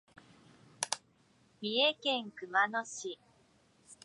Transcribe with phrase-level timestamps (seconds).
[1.61, 3.19] 三重県熊野市